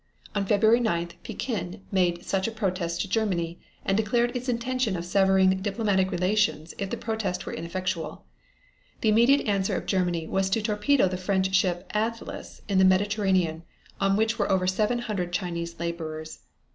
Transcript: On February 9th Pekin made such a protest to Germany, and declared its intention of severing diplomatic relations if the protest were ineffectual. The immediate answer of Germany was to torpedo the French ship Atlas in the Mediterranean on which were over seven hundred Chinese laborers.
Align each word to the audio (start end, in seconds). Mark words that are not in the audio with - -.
On 0.33 0.47
February 0.47 0.79
9th 0.79 1.11
Pekin 1.23 1.83
made 1.91 2.25
such 2.25 2.47
a 2.47 2.51
protest 2.51 3.01
to 3.01 3.07
Germany, 3.07 3.59
and 3.85 3.95
declared 3.95 4.35
its 4.35 4.49
intention 4.49 4.95
of 4.97 5.05
severing 5.05 5.51
diplomatic 5.61 6.09
relations 6.09 6.73
if 6.79 6.89
the 6.89 6.97
protest 6.97 7.45
were 7.45 7.53
ineffectual. 7.53 8.25
The 9.01 9.09
immediate 9.09 9.45
answer 9.47 9.75
of 9.75 9.85
Germany 9.85 10.25
was 10.25 10.49
to 10.49 10.61
torpedo 10.63 11.07
the 11.07 11.17
French 11.17 11.53
ship 11.53 11.85
Atlas 11.93 12.63
in 12.67 12.79
the 12.79 12.83
Mediterranean 12.83 13.61
on 13.99 14.15
which 14.15 14.39
were 14.39 14.51
over 14.51 14.65
seven 14.65 14.97
hundred 14.97 15.31
Chinese 15.33 15.79
laborers. 15.79 16.39